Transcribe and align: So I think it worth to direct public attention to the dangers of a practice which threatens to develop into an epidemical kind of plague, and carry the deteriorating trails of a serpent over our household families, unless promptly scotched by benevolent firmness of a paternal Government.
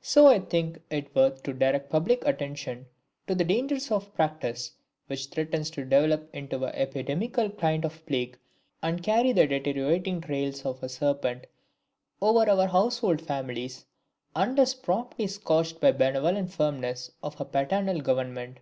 So 0.00 0.26
I 0.28 0.38
think 0.40 0.80
it 0.88 1.14
worth 1.14 1.42
to 1.42 1.52
direct 1.52 1.90
public 1.90 2.24
attention 2.24 2.86
to 3.26 3.34
the 3.34 3.44
dangers 3.44 3.90
of 3.90 4.06
a 4.06 4.10
practice 4.12 4.70
which 5.06 5.26
threatens 5.26 5.68
to 5.72 5.82
develop 5.84 6.34
into 6.34 6.56
an 6.64 6.74
epidemical 6.74 7.50
kind 7.50 7.84
of 7.84 8.06
plague, 8.06 8.38
and 8.82 9.02
carry 9.02 9.32
the 9.32 9.46
deteriorating 9.46 10.22
trails 10.22 10.64
of 10.64 10.82
a 10.82 10.88
serpent 10.88 11.46
over 12.22 12.48
our 12.48 12.68
household 12.68 13.20
families, 13.20 13.84
unless 14.34 14.72
promptly 14.72 15.26
scotched 15.26 15.78
by 15.78 15.92
benevolent 15.92 16.50
firmness 16.50 17.10
of 17.22 17.38
a 17.38 17.44
paternal 17.44 18.00
Government. 18.00 18.60